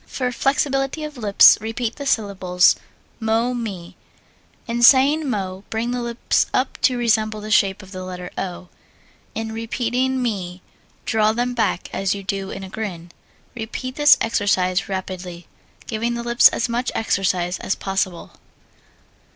For 0.07 0.31
flexibility 0.31 1.03
of 1.03 1.15
lips 1.15 1.59
repeat 1.61 1.97
the 1.97 2.07
syllables, 2.07 2.75
mo 3.19 3.53
me. 3.53 3.95
In 4.65 4.81
saying 4.81 5.29
mo, 5.29 5.63
bring 5.69 5.91
the 5.91 6.01
lips 6.01 6.47
up 6.55 6.81
to 6.81 6.97
resemble 6.97 7.39
the 7.39 7.51
shape 7.51 7.83
of 7.83 7.91
the 7.91 8.03
letter 8.03 8.31
O. 8.35 8.69
In 9.35 9.51
repeating 9.51 10.19
me 10.19 10.63
draw 11.05 11.33
them 11.33 11.53
back 11.53 11.87
as 11.93 12.15
you 12.15 12.23
do 12.23 12.49
in 12.49 12.63
a 12.63 12.67
grin. 12.69 13.11
Repeat 13.53 13.93
this 13.95 14.17
exercise 14.21 14.89
rapidly, 14.89 15.45
giving 15.85 16.15
the 16.15 16.23
lips 16.23 16.49
as 16.49 16.67
much 16.67 16.91
exercise 16.95 17.59
as 17.59 17.75
possible. 17.75 18.31